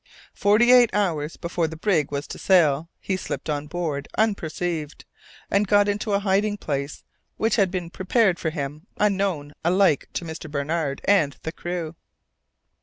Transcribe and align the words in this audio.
Forty 0.33 0.71
eight 0.71 0.89
hours 0.95 1.37
before 1.37 1.67
the 1.67 1.77
brig 1.77 2.11
was 2.11 2.25
to 2.29 2.39
sail, 2.39 2.89
he 2.99 3.15
slipped 3.15 3.51
on 3.51 3.67
board 3.67 4.07
unperceived, 4.17 5.05
and 5.51 5.67
got 5.67 5.87
into 5.87 6.13
a 6.13 6.19
hiding 6.19 6.57
place 6.57 7.03
which 7.37 7.57
had 7.57 7.69
been 7.69 7.91
prepared 7.91 8.39
for 8.39 8.49
him 8.49 8.87
unknown 8.97 9.53
alike 9.63 10.07
to 10.13 10.25
Mr. 10.25 10.49
Barnard 10.49 11.01
and 11.07 11.37
the 11.43 11.51
crew. 11.51 11.93